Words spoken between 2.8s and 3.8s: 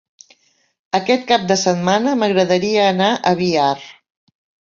anar a Biar.